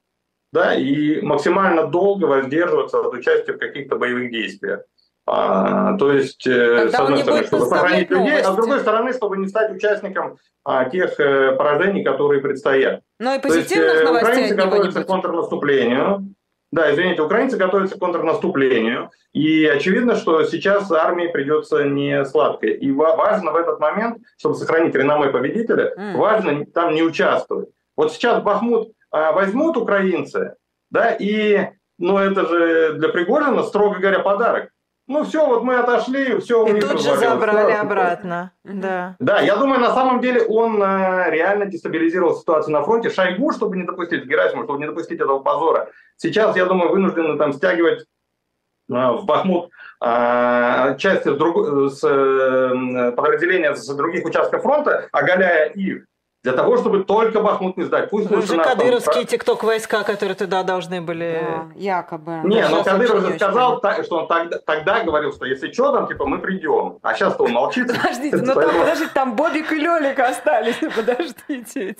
[0.51, 4.83] да, и максимально долго воздерживаться от участия в каких-то боевых действиях.
[5.29, 8.47] А, то есть, э, Тогда с одной стороны, чтобы сохранить людей, новости.
[8.47, 13.01] а с другой стороны, чтобы не стать участником а, тех а, поражений, которые предстоят.
[13.19, 16.33] Но и позитивных то есть, новостей украинцы готовятся к контрнаступлению,
[16.71, 22.67] Да, извините, украинцы готовятся к контрнаступлению, и очевидно, что сейчас армии придется не сладко.
[22.67, 26.15] И важно в этот момент, чтобы сохранить реноме победителя, mm.
[26.15, 27.67] важно там не участвовать.
[27.97, 30.55] Вот сейчас Бахмут а, возьмут украинцы,
[30.89, 34.69] да, и, ну, это же для Пригожина, строго говоря, подарок.
[35.07, 36.65] Ну все, вот мы отошли, все.
[36.67, 39.15] И тут же забрали все, обратно, да.
[39.19, 43.09] Да, я думаю, на самом деле он э, реально дестабилизировал ситуацию на фронте.
[43.09, 45.89] Шойгу, чтобы не допустить, Герасимов, чтобы не допустить этого позора.
[46.17, 48.05] Сейчас, я думаю, вынуждены там стягивать э,
[48.89, 49.69] в Бахмут
[50.03, 51.89] э, части с, друг...
[51.89, 56.03] с э, подразделения с других участков фронта, оголяя их
[56.47, 58.09] для того, чтобы только Бахмут не сдать.
[58.09, 59.25] Пусть ну, же кадыровские там...
[59.25, 61.41] тикток войска, которые тогда должны были...
[61.41, 62.39] Да, якобы.
[62.45, 66.07] Не, но Кадыров же сказал, так, что он тогда, тогда говорил, что если что, там,
[66.07, 66.99] типа, мы придем.
[67.01, 67.87] А сейчас-то он молчит.
[67.87, 70.77] Подождите, ну там, подождите, там Бобик и Лёлик остались.
[70.95, 71.97] Подождите.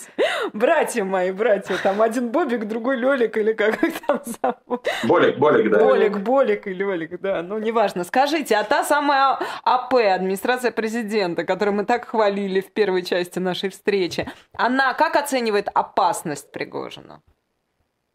[0.53, 1.75] Братья мои, братья.
[1.83, 4.87] Там один Бобик, другой Лёлик, или как их там зовут?
[5.03, 5.79] Болик, Болик, да.
[5.79, 7.41] Болик, Болик и Лёлик, да.
[7.41, 8.05] Ну, неважно.
[8.05, 13.69] Скажите, а та самая АП, администрация президента, которую мы так хвалили в первой части нашей
[13.69, 17.21] встречи, она как оценивает опасность Пригожина?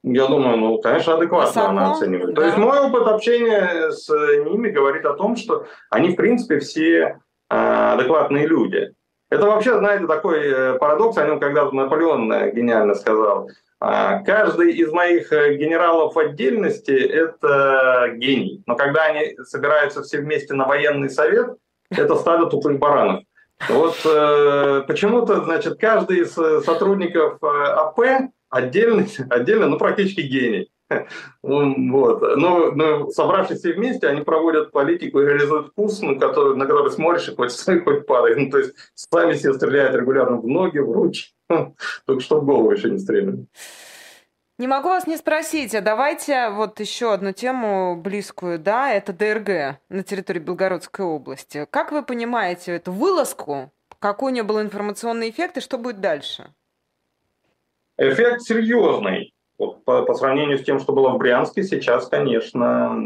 [0.05, 1.69] Я думаю, ну, конечно, адекватно Высоко?
[1.69, 2.35] она оценивает.
[2.35, 2.41] Да.
[2.41, 6.99] То есть мой опыт общения с ними говорит о том, что они, в принципе, все
[6.99, 8.93] э, адекватные люди.
[9.31, 13.49] Это вообще, знаете, такой э, парадокс, о нем когда-то Наполеон э, гениально сказал.
[13.79, 18.63] Каждый из моих генералов в отдельности– это гений.
[18.65, 21.57] Но когда они собираются все вместе на военный совет,
[21.91, 23.25] это стадо тупых баранов.
[23.69, 30.71] Вот э, почему-то, значит, каждый из э, сотрудников э, АП отдельно, отдельно, ну, практически гений.
[31.43, 32.21] Вот.
[32.37, 36.91] Но, но собравшись все вместе, они проводят политику и реализуют курс, ну, который, на который
[36.91, 38.37] смотришь и хоть стой, хоть падай.
[38.37, 41.33] Ну, то есть сами все стреляют регулярно в ноги, в руки.
[41.49, 43.47] Только что в голову еще не стреляли.
[44.59, 49.81] Не могу вас не спросить, а давайте вот еще одну тему близкую, да, это ДРГ
[49.89, 51.67] на территории Белгородской области.
[51.71, 53.73] Как вы понимаете эту вылазку?
[53.99, 56.53] Какой у нее был информационный эффект и что будет дальше?
[57.97, 59.35] Эффект серьезный.
[59.59, 62.97] Вот по, по сравнению с тем, что было в Брянске, сейчас, конечно,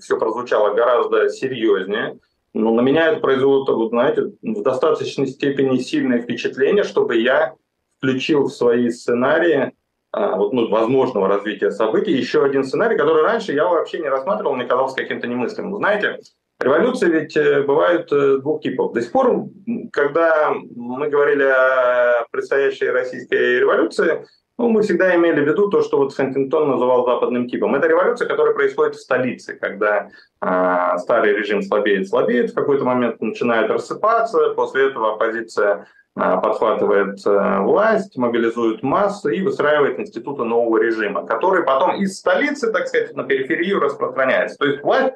[0.00, 2.18] все прозвучало гораздо серьезнее.
[2.54, 7.54] Но на меня это произвело, вот, знаете, в достаточной степени сильное впечатление, чтобы я
[7.98, 9.72] включил в свои сценарии
[10.12, 12.12] вот, ну, возможного развития событий.
[12.12, 15.76] Еще один сценарий, который раньше я вообще не рассматривал, мне казался каким-то немыслимым.
[15.76, 16.18] Знаете,
[16.60, 18.92] революции ведь э, бывают э, двух типов.
[18.92, 19.46] До сих пор,
[19.92, 24.26] когда мы говорили о предстоящей российской революции,
[24.58, 27.74] ну, мы всегда имели в виду то, что вот Хантингтон называл западным типом.
[27.74, 30.10] Это революция, которая происходит в столице, когда
[30.42, 37.26] э, старый режим слабеет, слабеет, в какой-то момент начинает рассыпаться, после этого оппозиция а, подхватывает
[37.26, 43.16] э, власть, мобилизует массы и выстраивает институты нового режима, который потом из столицы, так сказать,
[43.16, 44.58] на периферию распространяется.
[44.58, 45.14] То есть власть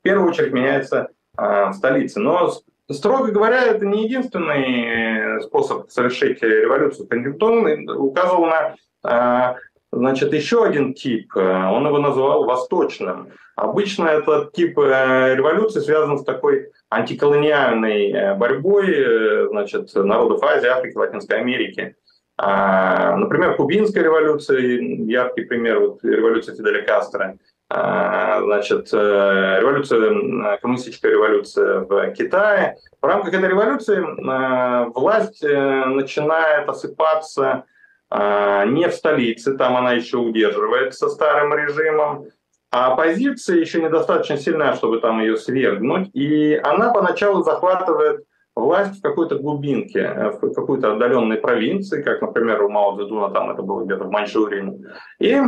[0.00, 2.18] в первую очередь меняется а, в столице.
[2.20, 2.50] Но,
[2.90, 7.06] строго говоря, это не единственный способ совершить революцию.
[7.08, 9.56] Пентингтон указывал на
[9.90, 13.28] Значит, еще один тип, он его называл восточным.
[13.58, 20.68] Обычно этот тип э, революции связан с такой антиколониальной э, борьбой э, значит, народов Азии,
[20.68, 21.96] Африки, Латинской Америки.
[22.36, 27.36] А, например, кубинская революция, яркий пример вот, революции Фиделя Кастро,
[27.68, 32.76] а, значит, э, революция, коммунистическая революция в Китае.
[33.02, 37.64] В рамках этой революции власть начинает осыпаться
[38.10, 42.26] не в столице, там она еще удерживается старым режимом,
[42.70, 46.10] а оппозиция еще недостаточно сильна, чтобы там ее свергнуть.
[46.14, 52.62] И она поначалу захватывает власть в какой-то глубинке, э, в какой-то отдаленной провинции, как, например,
[52.62, 54.84] у Мао Цзэдуна, там это было где-то в Маньчжурии.
[55.18, 55.40] И,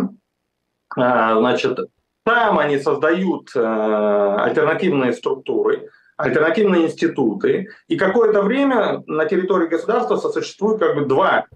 [0.96, 1.78] а, значит,
[2.24, 10.78] там они создают э, альтернативные структуры, альтернативные институты, и какое-то время на территории государства сосуществует
[10.78, 11.46] как бы два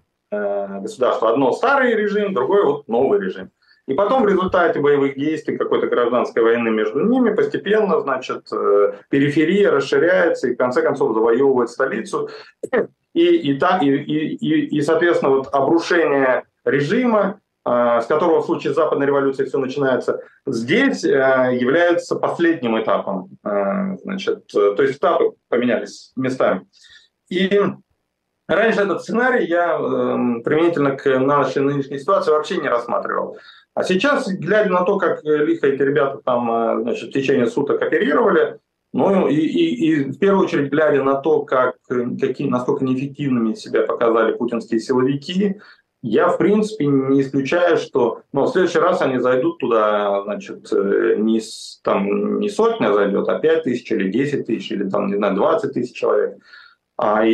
[0.81, 1.31] государства.
[1.31, 3.51] Одно старый режим, другое вот новый режим.
[3.87, 9.70] И потом в результате боевых действий, какой-то гражданской войны между ними, постепенно, значит, э, периферия
[9.70, 12.31] расширяется и в конце концов завоевывает столицу.
[13.12, 18.73] И, и, так, и, и, и, соответственно, вот обрушение режима, э, с которого в случае
[18.73, 21.09] Западной революции все начинается, здесь э,
[21.53, 23.29] является последним этапом.
[24.03, 26.66] Значит, то есть этапы поменялись местами.
[27.29, 27.61] И
[28.46, 29.78] Раньше этот сценарий я
[30.44, 33.38] применительно к нашей нынешней ситуации вообще не рассматривал.
[33.74, 37.83] А сейчас, глядя на то, как лихо эти ребята там э, значит, в течение суток
[37.83, 38.61] оперировали,
[38.92, 43.83] ну и, и, и в первую очередь глядя на то, как, какие, насколько неэффективными себя
[43.83, 45.61] показали путинские силовики,
[46.02, 51.16] я, в принципе, не исключаю, что ну, в следующий раз они зайдут туда, значит, э,
[51.18, 51.40] не,
[51.83, 55.72] там, не сотня зайдет, а 5 тысяч или 10 тысяч, или там, не знаю, 20
[55.72, 56.37] тысяч человек.
[56.96, 57.33] А, и,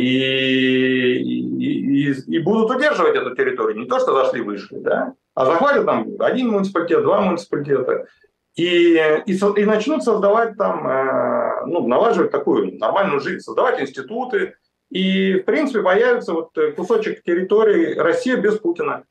[1.17, 3.79] и, и, будут удерживать эту территорию.
[3.79, 8.07] Не то, что зашли выше, да, а захватят там один муниципалитет, два муниципалитета.
[8.55, 8.95] И,
[9.25, 14.55] и, и начнут создавать там, э, ну, налаживать такую нормальную жизнь, создавать институты,
[14.89, 19.05] и, в принципе, появится вот э, кусочек территории России без Путина.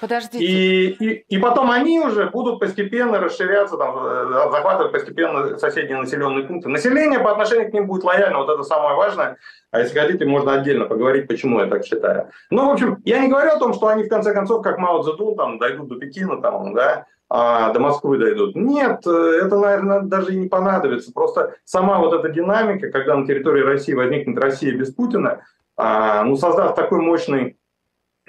[0.00, 0.44] Подождите.
[0.44, 6.44] И, и, и потом они уже будут постепенно расширяться, там, э, захватывать постепенно соседние населенные
[6.44, 6.68] пункты.
[6.68, 9.38] Население по отношению к ним будет лояльно, вот это самое важное.
[9.70, 12.30] А если хотите, можно отдельно поговорить, почему я так считаю.
[12.50, 15.02] Ну, в общем, я не говорю о том, что они в конце концов, как Мао
[15.02, 18.54] Цзэдун, там, дойдут до Пекина, там, да, а до Москвы дойдут.
[18.54, 21.12] Нет, э, это, наверное, даже и не понадобится.
[21.12, 25.40] Просто сама вот эта динамика, когда на территории России возникнет Россия без Путина,
[25.76, 27.56] а, ну, создав такой мощный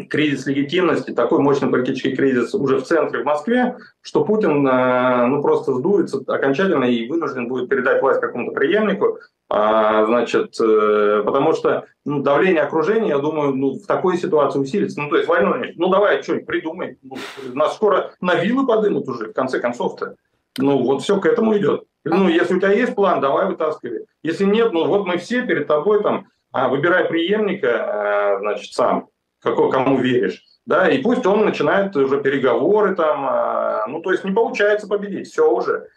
[0.09, 5.41] кризис легитимности, такой мощный политический кризис уже в центре, в Москве, что Путин э, ну,
[5.41, 11.85] просто сдуется окончательно и вынужден будет передать власть какому-то преемнику, а, значит, э, потому что
[12.05, 15.01] ну, давление окружения, я думаю, ну, в такой ситуации усилится.
[15.01, 16.99] Ну, то есть, Владимир ну давай что-нибудь придумай.
[17.01, 17.15] Ну,
[17.53, 20.15] нас скоро на вилы подымут уже, в конце концов-то.
[20.59, 21.83] Ну, вот все к этому идет.
[22.03, 24.05] Ну, если у тебя есть план, давай вытаскивай.
[24.21, 29.07] Если нет, ну вот мы все перед тобой там, а, выбирай преемника, э, значит, сам
[29.41, 30.43] какой, кому веришь.
[30.65, 35.27] Да, и пусть он начинает уже переговоры там, а, ну, то есть не получается победить,
[35.27, 35.87] все уже.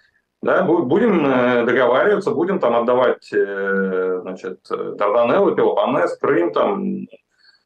[0.43, 7.07] Да, будем э, договариваться, будем там отдавать, э, значит, Дарданеллы, Пелопонес, Крым, там,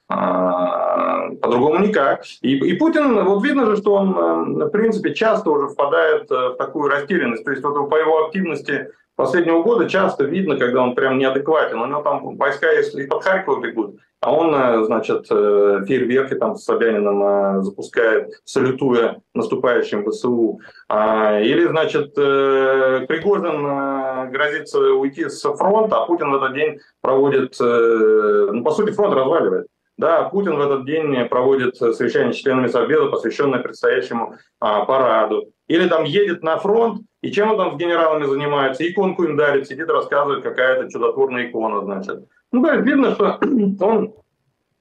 [0.09, 2.25] а, по-другому никак.
[2.41, 6.57] И, и Путин, вот видно же, что он, э, в принципе, часто уже впадает в
[6.57, 7.45] такую растерянность.
[7.45, 11.81] То есть вот по его активности последнего года часто видно, когда он прям неадекватен.
[11.81, 16.57] У него там войска, если под Харьков бегут, а он, э, значит, э, фейерверки там
[16.57, 20.61] с Собяниным э, запускает, салютуя наступающим ВСУ.
[20.88, 28.64] А, или, значит, Пригожин грозится уйти с фронта, а Путин в этот день проводит, ну,
[28.64, 29.66] по сути, фронт разваливает.
[29.97, 35.53] Да, Путин в этот день проводит совещание с членами Совбеза, посвященное предстоящему а, параду.
[35.69, 39.69] Или там едет на фронт, и чем он там с генералами занимается, иконку им дарит,
[39.69, 42.29] сидит, рассказывает, какая-то чудотворная икона, значит.
[42.51, 43.39] Ну, да, видно, что
[43.81, 44.15] он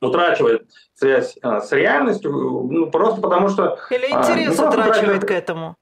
[0.02, 3.78] утрачивает связь а, с реальностью, ну, просто потому что...
[3.92, 5.76] Или интерес а, ну, утрачивает к этому.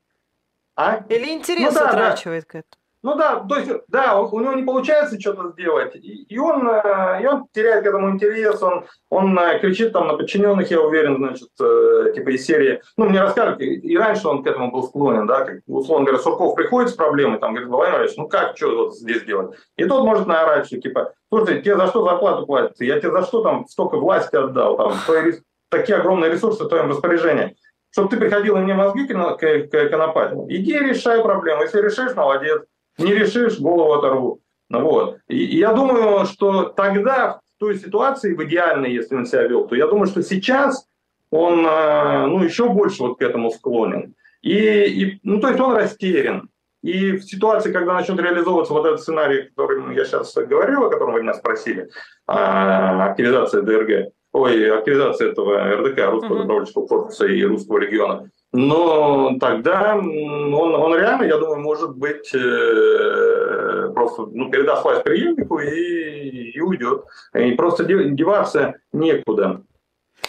[0.75, 1.05] А?
[1.07, 2.49] Или интерес ну, да, утрачивает да.
[2.49, 2.80] к этому.
[3.03, 7.23] Ну да, то есть, да, у него не получается что-то сделать, и, и, он, э,
[7.23, 11.17] и он теряет к этому интерес, он, он э, кричит там на подчиненных, я уверен,
[11.17, 15.25] значит, э, типа из серии, ну, мне рассказывали, и раньше он к этому был склонен,
[15.25, 18.75] да, как, условно говоря, Сурков приходит с проблемой, там, говорит, Владимир Ильич, ну как, что
[18.75, 19.57] вот здесь делать?
[19.77, 22.79] И тот может наорать, что, типа, слушай, тебе за что зарплату платят?
[22.81, 25.33] Я тебе за что там столько власти отдал, там, твои,
[25.71, 27.55] такие огромные ресурсы в твоем распоряжении
[27.93, 30.45] чтобы ты приходил и мне мозги конопатил.
[30.47, 31.63] Иди решай проблему.
[31.63, 32.63] Если решишь, молодец.
[32.97, 34.41] Не решишь, голову оторву.
[34.69, 35.17] Ну, вот.
[35.27, 39.67] И, и я думаю, что тогда, в той ситуации, в идеальной, если он себя вел,
[39.67, 40.87] то я думаю, что сейчас
[41.29, 44.15] он э, ну, еще больше вот к этому склонен.
[44.41, 46.49] И, и, ну, то есть он растерян.
[46.81, 51.13] И в ситуации, когда начнет реализовываться вот этот сценарий, который я сейчас говорил, о котором
[51.13, 51.89] вы меня спросили,
[52.25, 59.95] а, активизация ДРГ, ой, активизация этого РДК, Русского добровольческого корпуса и Русского региона, но тогда
[59.95, 66.59] он, он реально, я думаю, может быть э, просто ну, передаст власть преемнику и, и
[66.59, 67.05] уйдет.
[67.33, 69.61] И просто деваться некуда.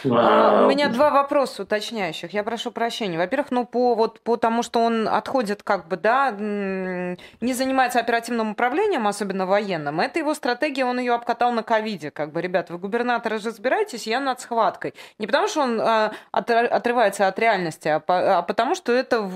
[0.05, 2.33] А, у меня два вопроса уточняющих.
[2.33, 3.19] Я прошу прощения.
[3.19, 8.53] Во-первых, ну по вот по тому, что он отходит как бы, да, не занимается оперативным
[8.53, 10.01] управлением, особенно военным.
[10.01, 12.11] Это его стратегия, он ее обкатал на ковиде.
[12.11, 14.95] Как бы, ребят, вы губернаторы разбираетесь, я над схваткой.
[15.19, 19.31] Не потому что он а, отрывается от реальности, а, по, а потому что это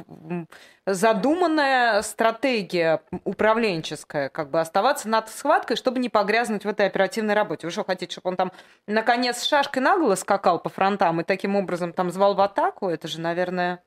[0.86, 7.66] задуманная стратегия управленческая, как бы оставаться над схваткой, чтобы не погрязнуть в этой оперативной работе.
[7.66, 8.52] Вы что, хотите, чтобы он там
[8.86, 12.88] наконец шашкой нагло скакал по фронтам и таким образом там звал в атаку?
[12.88, 13.82] Это же, наверное,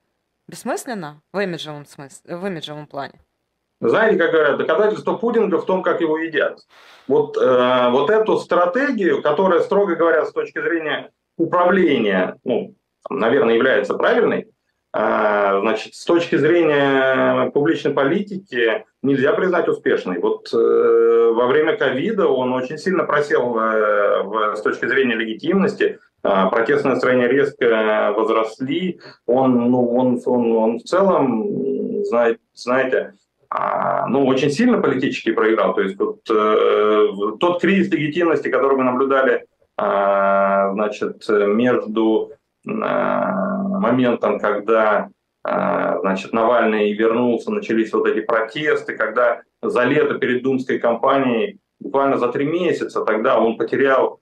[0.48, 3.14] бессмысленно в имиджевом, смысле, в имиджевом плане.
[3.82, 6.60] Знаете, как говорят, доказательство пудинга в том, как его едят.
[7.08, 12.76] Вот, э, вот эту стратегию, которая, строго говоря, с точки зрения управления, ну,
[13.10, 14.50] наверное, является правильной,
[14.92, 20.20] значит, с точки зрения публичной политики нельзя признать успешной.
[20.20, 26.00] Вот э, во время ковида он очень сильно просел в, в, с точки зрения легитимности.
[26.24, 29.00] Э, протестные настроения резко возросли.
[29.26, 33.14] Он, ну, он, он, он в целом, знаете, знаете
[33.50, 35.74] а, ну, очень сильно политически проиграл.
[35.74, 37.08] То есть вот, э,
[37.40, 39.46] тот кризис легитимности, который мы наблюдали
[39.78, 42.34] а, значит, между
[42.66, 45.10] моментом, когда
[45.44, 52.28] значит, Навальный вернулся, начались вот эти протесты, когда за лето перед думской кампанией, буквально за
[52.30, 54.20] три месяца, тогда он потерял,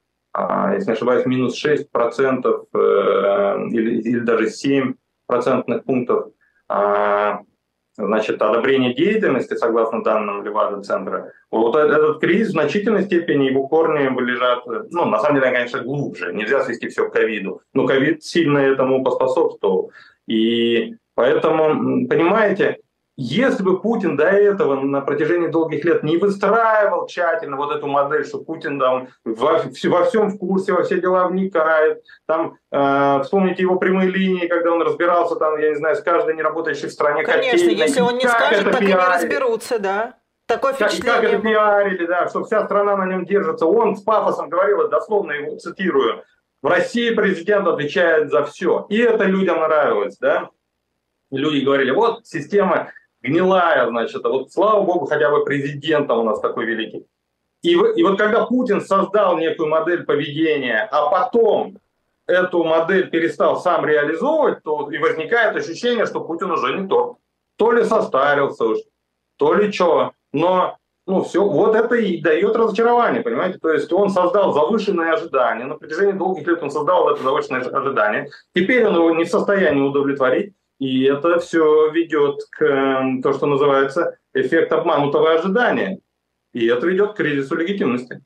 [0.72, 4.94] если не ошибаюсь, минус 6 процентов или, или даже 7
[5.26, 6.32] процентных пунктов
[7.98, 14.64] значит, одобрение деятельности, согласно данным Левада-центра, вот этот кризис в значительной степени его корни лежат,
[14.90, 16.32] ну, на самом деле, конечно, глубже.
[16.32, 17.62] Нельзя свести все к ковиду.
[17.74, 19.92] Но ковид сильно этому поспособствовал.
[20.26, 22.78] И поэтому, понимаете,
[23.20, 28.24] если бы Путин до этого на протяжении долгих лет не выстраивал тщательно вот эту модель,
[28.24, 33.62] что Путин там во, во всем в курсе, во все дела вникает, там э, вспомните
[33.62, 37.24] его прямые линии, когда он разбирался там, я не знаю, с каждой неработающей в стране
[37.24, 38.92] Конечно, котельной, если он не скажет, так пиарили.
[38.92, 40.14] и не разберутся, да.
[40.46, 41.12] Такое впечатление.
[41.12, 43.66] Как, как это пиарили, да, что вся страна на нем держится.
[43.66, 46.22] Он с пафосом говорил, дословно его цитирую,
[46.62, 48.86] в России президент отвечает за все.
[48.90, 50.50] И это людям нравилось, да.
[51.32, 52.92] Люди говорили, вот система
[53.28, 57.06] гнилая, значит, а вот слава богу, хотя бы президента у нас такой великий.
[57.62, 61.78] И, и вот когда Путин создал некую модель поведения, а потом
[62.26, 67.16] эту модель перестал сам реализовывать, то и возникает ощущение, что Путин уже не тот.
[67.56, 68.78] То ли состарился уж,
[69.36, 70.12] то ли что.
[70.32, 70.76] Но
[71.08, 73.58] ну, все, вот это и дает разочарование, понимаете?
[73.58, 78.28] То есть он создал завышенные ожидания, на протяжении долгих лет он создал это завышенное ожидание,
[78.54, 83.46] теперь он его не в состоянии удовлетворить, и это все ведет к эм, то, что
[83.46, 85.98] называется эффект обманутого ожидания.
[86.52, 88.22] И это ведет к кризису легитимности.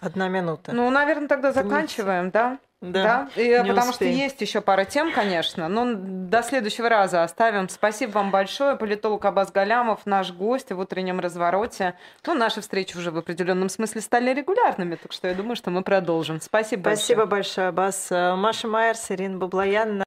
[0.00, 0.72] Одна минута.
[0.72, 2.58] Ну, наверное, тогда заканчиваем, да?
[2.82, 3.28] Да.
[3.36, 3.40] да?
[3.40, 3.92] И, потому успеем.
[3.92, 5.68] что есть еще пара тем, конечно.
[5.68, 7.68] Но до следующего раза оставим.
[7.68, 8.74] Спасибо вам большое.
[8.74, 11.94] Политолог Абаз Галямов, наш гость в утреннем развороте.
[12.26, 15.82] Ну, наши встречи уже в определенном смысле стали регулярными, так что я думаю, что мы
[15.82, 16.40] продолжим.
[16.40, 17.70] Спасибо, Спасибо большое.
[17.70, 18.36] Спасибо большое, Абаз.
[18.36, 19.96] Маша Майер, Ирина Баблоян.